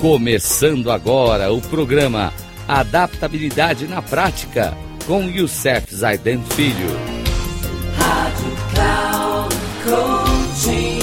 [0.00, 2.32] Começando agora o programa
[2.66, 4.72] Adaptabilidade na Prática
[5.06, 6.88] com Youssef Zaiden Filho.
[7.98, 11.00] Rádio Cloud Coaching.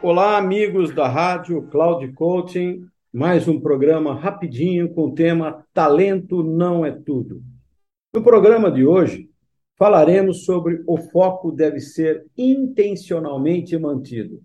[0.00, 2.86] Olá, amigos da Rádio Cloud Coaching.
[3.12, 7.42] Mais um programa rapidinho com o tema Talento não é tudo.
[8.14, 9.28] No programa de hoje,
[9.76, 14.42] falaremos sobre o foco deve ser intencionalmente mantido.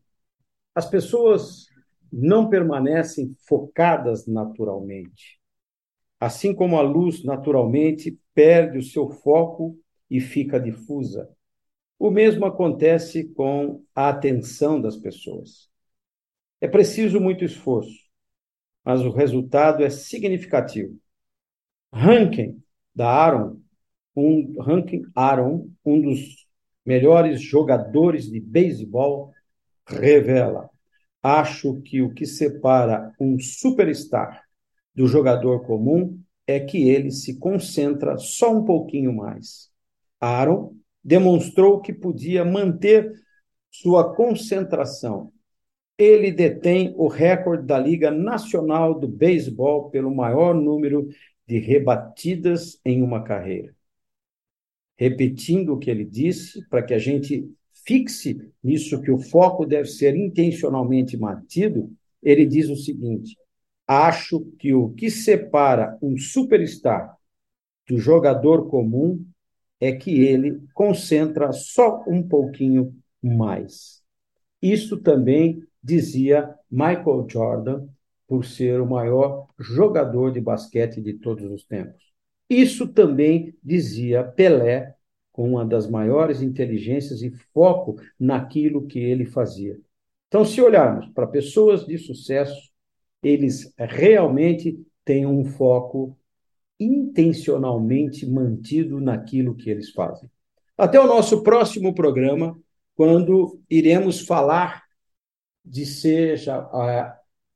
[0.73, 1.67] As pessoas
[2.11, 5.39] não permanecem focadas naturalmente.
[6.19, 9.77] Assim como a luz naturalmente perde o seu foco
[10.09, 11.29] e fica difusa.
[11.97, 15.69] O mesmo acontece com a atenção das pessoas.
[16.61, 18.09] É preciso muito esforço,
[18.83, 20.97] mas o resultado é significativo.
[21.93, 22.61] Ranking
[22.93, 23.61] da Aaron
[24.19, 26.47] um ranking Aaron, um dos
[26.85, 29.31] melhores jogadores de beisebol,
[29.87, 30.69] revela:
[31.21, 34.43] acho que o que separa um superstar
[34.93, 39.69] do jogador comum é que ele se concentra só um pouquinho mais.
[40.19, 40.73] Aaron
[41.03, 43.13] demonstrou que podia manter
[43.71, 45.31] sua concentração.
[45.97, 51.07] Ele detém o recorde da Liga Nacional do Beisebol pelo maior número
[51.45, 53.75] de rebatidas em uma carreira
[54.99, 57.49] repetindo o que ele disse, para que a gente
[57.85, 61.89] fixe nisso que o foco deve ser intencionalmente mantido,
[62.21, 63.37] ele diz o seguinte:
[63.87, 67.15] acho que o que separa um superstar
[67.87, 69.25] do jogador comum
[69.79, 74.03] é que ele concentra só um pouquinho mais.
[74.61, 77.87] Isso também dizia Michael Jordan,
[78.27, 82.09] por ser o maior jogador de basquete de todos os tempos.
[82.49, 84.95] Isso também dizia Pelé,
[85.31, 89.79] com uma das maiores inteligências e foco naquilo que ele fazia.
[90.27, 92.69] Então, se olharmos para pessoas de sucesso,
[93.21, 96.17] eles realmente têm um foco
[96.79, 100.29] intencionalmente mantido naquilo que eles fazem.
[100.77, 102.57] Até o nosso próximo programa,
[102.95, 104.83] quando iremos falar
[105.65, 107.11] de seja, uh,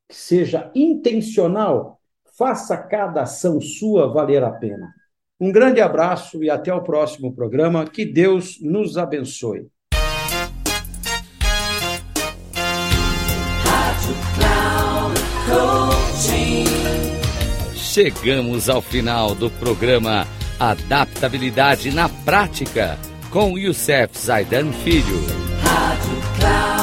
[0.09, 2.01] seja intencional
[2.37, 4.91] Faça cada ação sua valer a pena.
[5.39, 7.85] Um grande abraço e até o próximo programa.
[7.85, 9.67] Que Deus nos abençoe.
[17.75, 20.25] Chegamos ao final do programa
[20.59, 22.97] Adaptabilidade na Prática
[23.29, 25.19] com Youssef Zaidan Filho.
[25.61, 26.82] Rádio Cloud